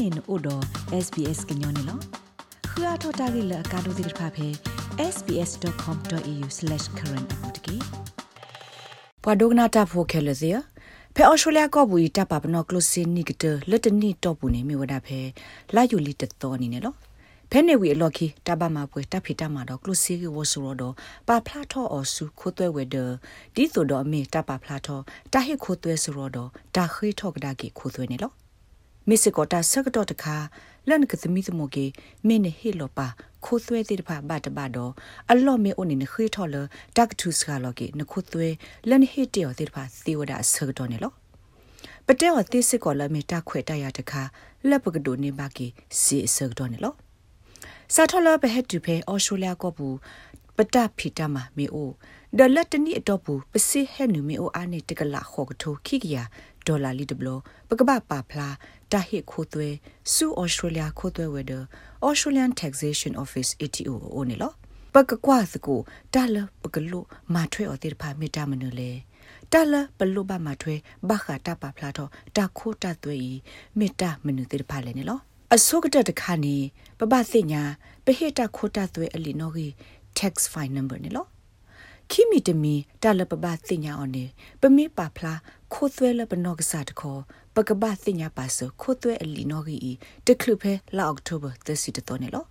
[0.00, 0.62] နေနို့တော့
[1.04, 1.98] SBS ကညောနေလော
[2.70, 4.48] ခရထတာဂိလကာဒိုဒီဖာဖေ
[5.14, 7.76] sbs.com.au/current အပူတကေ
[9.24, 10.50] ပဒုကနာတာဖိုခဲလစီ
[11.14, 15.20] ဖဲအော်စတြေးလျကောဘူးတပ်ပါပနော့ကလုစင်းနီကတလက်တနီတော့ဘူးနေမြဝဒဖဲ
[15.74, 16.94] လာယူလီတတော်နေနေလော
[17.50, 20.94] ဖဲနေဝီအလော်ခီတဘာမှာပွဲတပ်ဖီတမှာတော့ကလုစီကဝဆူရောတော့
[21.28, 22.96] ပါဖလာထောအော်စုခိုးသွဲဝဲဒ
[23.54, 25.00] ဒီဆိုတော့အမေတပ်ပါဖလာထော
[25.32, 28.39] တဟိခိုးသွဲဆူရောတော့တာခိထောကဒါကီခိုးသွဲနေလော
[29.10, 30.36] မစ်စကောတာဆကတော့တခါ
[30.88, 31.86] လန်ကသမီသမကေ
[32.26, 33.06] မင်းဟီလောပါ
[33.44, 34.92] ခိုးသွဲတဲ့တဖဘတ်တဘတော့
[35.30, 36.56] အလော့မေအိုနေနခိထော်လ
[36.96, 38.48] တက်တူစကလောကေနခိုးသွဲ
[38.88, 41.12] လန်ဟီတေော်တဲ့တဖသီဝဒဆကတော့နေလော
[42.06, 44.22] ပတဲော်တိစစ်ကောလမေတာခွေတရတခါ
[44.68, 45.66] လက်ပကဒိုနေပါကီ
[46.00, 46.94] စီဆကတော့နေလော
[47.94, 49.96] စာထော်လဘဟက်တူဖေအော်ရှိုလျာကောဘူး
[50.56, 51.90] ပတဖီတမမေအို
[52.38, 56.16] ဒလတ်တနီအတော့ဘူးပစစ်ဟဲနူမေအိုအာနေတကလာခေါကထိုခိကရ
[56.66, 57.28] ဒေါ်လာလီဒဘလ
[57.68, 58.48] ပကပပါဖလာ
[58.92, 59.68] တာဟိခိုသွဲ
[60.12, 61.52] စူဩစတြေးလျခိုသွဲဝဲဒ
[62.06, 64.52] Australian Taxation Office ATO အိုနေလော
[64.94, 65.80] ပကကွာစကို
[66.14, 67.00] တာလပကလု
[67.34, 68.90] မာထွဲအတိဖာမီတာမနလေ
[69.52, 70.74] တာလပလုဘမာထွဲ
[71.08, 73.30] ဘခတာပဖလာတော့တာခိုတာသွဲဤ
[73.78, 75.20] မီတာမနုတိဖာလဲနေလော
[75.54, 76.56] အစုကတတခါနေ
[76.98, 77.62] ပပသိညာ
[78.04, 79.66] ပဟိတာခိုတာသွဲအလီနောဂီ
[80.18, 81.26] tax fine number နေလော
[82.10, 84.24] ခိမီတမီတာလပပသိညာအော်နေ
[84.60, 85.38] ပမေပါဖလား
[85.72, 87.20] ခိုးသွဲလပနော့ကစားတခေါ်
[87.54, 89.92] ပကပသိညာပါဆခိုးသွဲအလီနောဂီ
[90.26, 92.44] တကလုဖဲလာအောက်တိုဘာ30တတော်နေလော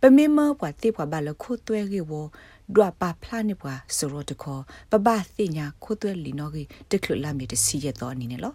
[0.00, 2.12] ပမေမပွားတိပွားဘာလခိုးသွဲကေဝ
[2.74, 8.54] ဒွာပါဖလာနေပွားဆိုရတခေါ်ပပသိညာခိုးသွဲလီနောဂီတကလုလာမီတစီရတော်အနေနဲ့လော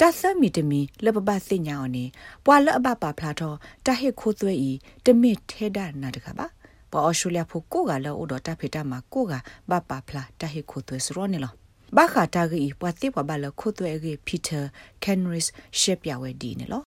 [0.00, 2.04] တသမီတမီလပပသိညာအော်နေ
[2.44, 4.72] ပွာလအပပါဖလာတော့တဟစ်ခိုးသွဲဤ
[5.06, 6.46] တမစ်ထဲဒနာတခါပါ
[6.92, 9.32] ပေါ်အရှူလျာဖို့ကိုကလောဥတော်တဖိတမှာကိုက
[9.70, 11.52] ဘပဖလာတဟိခိုသွဲစရောနေလော
[11.96, 14.60] ဘာခတာဂီပွာတိပွာဘလခိုသွဲဂီပီတာ
[15.04, 15.48] ကန်ရစ်
[15.80, 16.82] ရှက်ပြဝဲဒီနေလော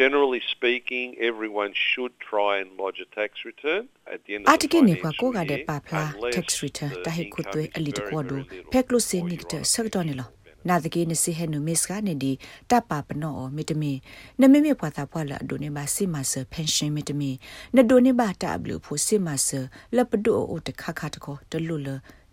[0.00, 3.82] Generally speaking, everyone should try and lodge a tax return
[4.12, 6.04] at the end of Atike ne kwa ko ga de pa phla
[6.36, 8.38] tax return ta he khu twe ali de ko do
[8.72, 10.26] pheklo se ni de sak do ne lo
[10.68, 12.32] နာဒကေနစီဟဲနုမစ်ကနေဒီ
[12.70, 13.92] တပ်ပါပနောမီတမီ
[14.40, 17.30] နမမေပွားတာပွားလာဒိုနေပါစီမဆပန်ရှင်မီတမီ
[17.76, 19.48] နဒိုနေပါတာဘလူဖို့စီမဆ
[19.96, 21.88] လပဒိုအိုတခခတကောတလူလ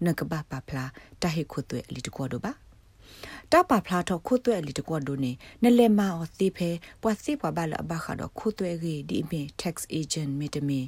[0.06, 0.85] နကဘာပါဖလာ
[1.22, 2.51] တဟိခုသွဲအလီတကောဒိုပါ
[3.51, 5.31] တပဖလာတော့ခုသွဲအလီတကောဒိုနေ
[5.63, 6.69] နလဲမာအသီဖဲ
[7.01, 10.79] ပွာစီပွားပါလဘခါတော့ခုသွဲကြီးဒီအမင် tax agent မီတမီ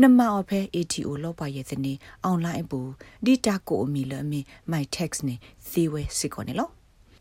[0.00, 1.92] နမအဖဲ ATO လောက်ပါရဲ့စနေ
[2.24, 2.80] အွန်လိုင်းပူ
[3.24, 4.40] ဒီတာကိုအမီလအမီ
[4.72, 5.34] my tax နေ
[5.68, 6.70] စီဝဲစစ်ကောနေလော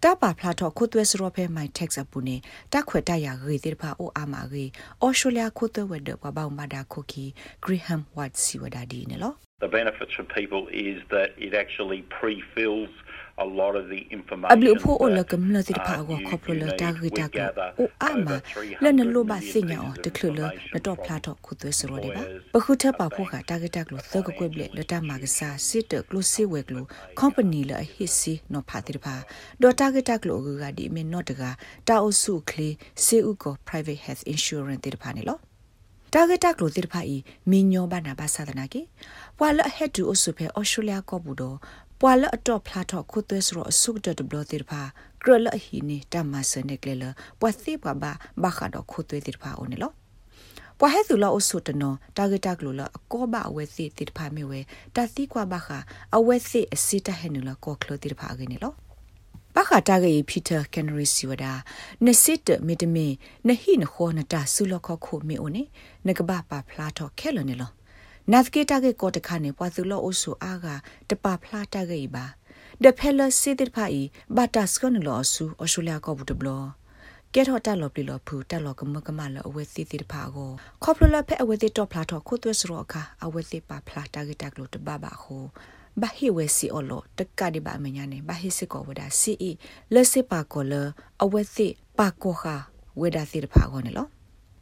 [0.04, 2.36] တပါဖလာတော့ခုသွဲစရောဖဲမိုင်တက်စ်အပူနေ
[2.74, 4.66] တခွေတရရေတိဖာအိုအာမာရေ
[5.02, 7.26] အော်စတြေးလျခုသွဲဝဲတဲ့ဘဘောင်မဒါခိုကီ
[7.64, 9.34] ဂရီဟမ်ဝတ်စီဝဒါဒီနေလော
[9.66, 12.94] The benefits for people is that it actually pre-fills
[13.38, 16.48] a lot of the information ablu pho o la kam la ti pha go khop
[16.62, 17.46] lo ta gi ta ko
[17.84, 18.36] o a ma
[18.84, 21.56] la na lo ba sin ya o de khlo lo na to phla to khu
[21.60, 22.24] twe so ro de ba
[22.54, 24.84] pa khu tha pa pho ka ta gi ta lo so ko kwe ble la
[24.92, 26.84] ta ma ga sa sit de klo si we klo
[27.22, 29.16] company la hi si no pha ti pha
[29.62, 31.52] do ta gi ta lo ga di me no de ga
[31.88, 32.70] ta o su kle
[33.06, 35.38] se u ko private health insurance ti pha ne lo
[36.14, 37.16] တာဂက်တက်လိုတိဖာဤ
[37.50, 38.82] မင်းညောဘာနာဘာသာဒနာကေ
[39.38, 41.58] ပွာလဟက်တူအဆုဖေအော်စတြေးလျကောဘူးတော့
[42.06, 44.82] ပွာလအတော့ဖလာတော့ခုသွဲဆိုတော့အဆုတ်တဘလတိဖာ
[45.24, 47.04] ကရလဟီနီတမဆနေကလေလ
[47.40, 48.12] ပွာသိပွာဘာ
[48.44, 49.92] ဘာခါတော့ခုသွဲတိဖာအိုနေလော
[50.80, 54.60] ပွာဟဲသူလောအဆုတနောတာဂက်တက်လိုလအကောဘအဝဲစီတိဖာမေဝဲ
[54.96, 55.78] တသိကွာဘာခါ
[56.16, 58.74] အဝဲစီအစီတဟဲနလကောခလတိဖာကနေလော
[59.56, 61.52] ဘာခတာဂေပီတာကန်နရီစီဝဒါ
[62.06, 63.08] နစစ်တမီတမီ
[63.48, 65.64] နဟိနခောနတာဆူလခခုမီအိုနေ
[66.08, 67.72] နကဘာပါဖလာတော့ခဲလနေလော
[68.32, 70.76] နတ်ကေတာဂေကောတခါနေပွားသူလောအိုဆူအာဂါ
[71.10, 72.26] တပါဖလာတာဂေပါ
[72.84, 76.64] ဒဖဲလစီတိဖိုင်ဘာတာစကနလောဆူအော်စတြေးလျကောဘူးတဘလော
[77.34, 80.52] ကဲထော်တက်လော်ပလီလော်ဖူတက်လော်ကမကမလော်အဝဲစီတိတဖာကို
[80.84, 85.38] ခေါပလလဖဲအဝဲတိတော့ဖလာတော့ခုသွဲစရောအခါအဝဲတိပါဖလာတာဂေတက်လို့တဘဘာခု
[86.02, 89.52] ဘာဟိဝဲစီအော်လောတက်ကဒီဘာမညာနေဘာဟိစကောဝဒါစီအီ
[89.94, 90.74] လက်စစ်ပါကောလ
[91.24, 91.68] အဝဲစီ
[92.00, 92.44] ပါကောခ
[93.00, 94.08] ဝဲဒါစီတဖာကောနေလော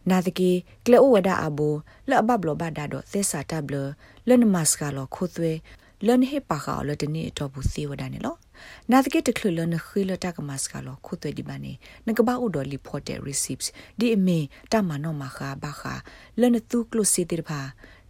[0.09, 0.51] နာတကီ
[0.85, 1.69] ကလေအိုဝဒါအဘူ
[2.09, 3.75] လအဘဘလဘာဒါတော့သစ္စာတဘလ
[4.27, 5.51] လနမစကလောခုသွဲ
[6.05, 8.35] လန်ဟေပါခါလတနေတော့ဘူးစီဝဒါနေလော
[8.91, 11.73] နာတကီတခလလနခိလတကမစကလောခုသွဲဒီဘာနေ
[12.07, 13.67] နကဘာအိုဒေါ်လီဖော်တဲ့ receipts
[13.99, 14.39] ဒီအမေ
[14.71, 15.93] တမနောမခါဘာခါ
[16.39, 17.61] လနသူကလုစီတိဖာ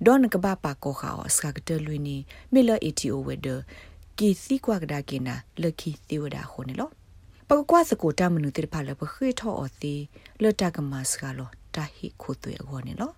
[0.06, 2.18] ဒေါနကဘာပါကောခါစကတလွီနီ
[2.54, 3.48] မီလာအီတီအိုဝဒ
[4.18, 6.90] ကီစီကွာကဒါကေနာလခီသီဝဒါခိုနေလော
[7.48, 9.96] ပကကွာစကိုတမနုတိဖာလပခေထောအသီ
[10.42, 13.12] လတကမစကလော တာဟိခိုသွေအခေါ်နေလော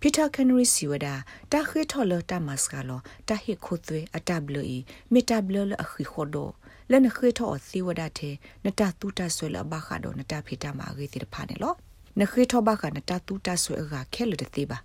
[0.00, 1.14] ပီတာကန်ရီစီဝဒါ
[1.52, 4.78] တာခေထောလတာမစကလောတာဟိခိုသွေအတဘလီ
[5.12, 6.48] မီတာဘလလခိခိုဒို
[6.90, 8.30] လနခေထောအသီဝဒါတေ
[8.64, 11.74] နတာတူတာဆွဲလဘခါဒိုနတာဖီတာမာဂီတိဖာနေလော
[12.20, 14.78] နခေထောဘခနတတူတဆွေအကခဲလတဲ့သေးပါ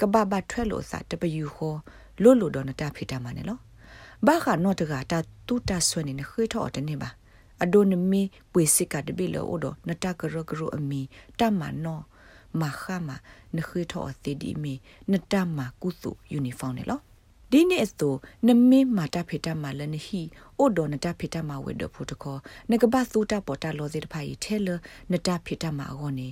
[0.00, 1.78] ကဘာဘထွဲလို့စာတပယူခေါ်
[2.22, 3.58] လို့လို့တော့နတဖိတာမနဲ့လော
[4.26, 5.12] ဘာခနော့တကတ
[5.46, 7.10] တူတဆွေနေနခေထောတနေပါ
[7.62, 8.22] အဒိုနမီ
[8.52, 11.00] ပွေစစ်ကတပိလောအိုဒနတကရကရအမီ
[11.38, 12.00] တမနော
[12.60, 13.08] မခမ
[13.56, 14.74] နခေထောအသေးဒီမီ
[15.12, 17.00] နတမကုစုယူနီဖောင်းနဲ့လော
[17.52, 20.22] ဒီနေ့အစိုးနမေမာတာဖေတာမာလနဟီ
[20.58, 22.38] အိုဒိုနတာဖေတာမာဝေဒဖိုတိုကော
[22.70, 24.68] နကဘာသုတာပေါ်တာလောဇေတဖိုင်ထဲလ
[25.12, 26.28] နတာဖေတာမာအောနေ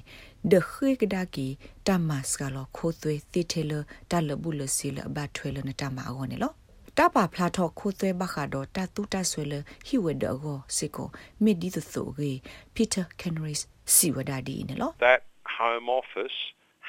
[0.50, 1.46] ဒခေကဒါကီ
[1.86, 3.72] တမတ်စကလောခိုသွေသီထဲလ
[4.10, 6.52] တလဘူးလစီလဘတ်ထွေလနတာမာအောနေလော
[6.98, 9.54] တပါဖလာထောခိုသွဲဘခါတော့တတူတဆွဲလ
[9.86, 11.08] ဟီဝဒအောစေကို
[11.42, 12.32] မီဒီသဆိုဂေ
[12.74, 13.64] ပီတာကန်ရီစ်
[13.94, 15.20] စီဝဒါဒီနေလော That
[15.58, 16.38] home office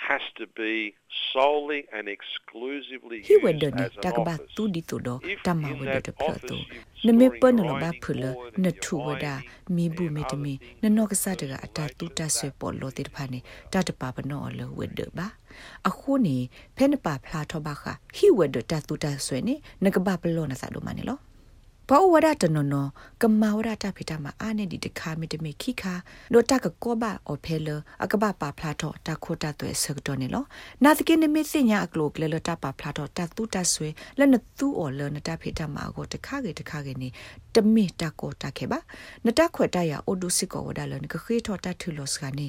[0.07, 0.93] has to be
[1.33, 4.53] solely and exclusively he used would do as ta an ka ba office.
[4.55, 6.83] tu di tu do If ta ma in we that do plo office tu you're
[7.05, 9.33] ne me storing pa no ba grinding phula board na and thu you're wa da
[9.39, 11.45] ironing mi bu and me te other me things na no ka sa that de
[11.51, 12.31] ga relate ta to tu ta that.
[12.37, 13.39] se po lo te pha ne
[13.71, 15.27] ta ta pa ba no lo we de ba
[15.87, 16.35] a khu ni
[16.75, 19.55] phe na pa phla tho ba kha he we do ta tu ta swe ne
[19.81, 21.15] na ka ba plo na sa do ma ne lo
[21.89, 22.75] ဘောဝရတနန
[23.21, 25.93] ကမဝရတာဖိတာမအာနေဒီတခါမီတမီခိခါ
[26.33, 27.67] နိုတကကောဘာအဖဲလ
[28.03, 30.43] အကဘပါဖလာတော့တခိုတာတဲ့စကတော့နေလော
[30.83, 33.89] နာတကိနမီစညာအကလိုကလေလတာပါဖလာတော့တတူတဆွေ
[34.19, 37.09] လနသူအော်လနတာဖိတာမကိုတခါကေတခါကေနေ
[37.55, 38.79] တမီတကောတခဲပါ
[39.25, 42.45] နတခွတ်တရအိုဒုစစ်ကောဝဒါလနကခေထောတထူလောစကနေ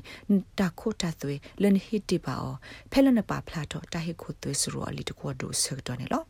[0.59, 2.57] တခိုတာသွေလနဟစ်တိပါအော
[2.93, 6.25] ဖဲလနပါဖလာတော့တဟိခုသွေစရောအလီတကောဒုစကတော့နေလော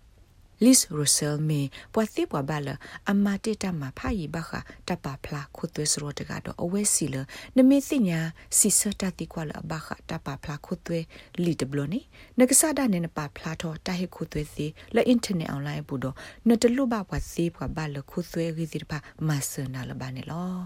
[0.64, 1.60] Liz Russell me
[1.94, 2.68] ပွာသိပွာဘလ
[3.10, 4.50] အမတေတမဖာယီဘခ
[4.88, 7.16] တပပလာခုသွေးစရတကတော့အဝဲစီလ
[7.56, 8.20] နမေသိညာ
[8.58, 11.04] စီစတတိကွာလဘခတပပလာခုသွေး
[11.44, 12.00] လီတဘလနီ
[12.38, 16.16] နကဆာဒနေနပပလာတော့တဟေခုသွေးစီလအင်တာနက်အွန်လိုင်းဘူးတော့
[16.48, 20.56] နတလူဘပွာစီပွာဘလခုသွေးရီစီပါမဆနာလဘာနေလော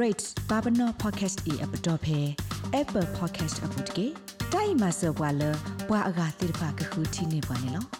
[0.00, 2.20] rates babano podcast e app dot phe
[2.80, 4.06] apple podcast app တကေ
[4.52, 5.42] တိုင်မဆဘွာလ
[5.88, 7.99] ဘွာအဂါတိရပါကခုတီနေပါနေလော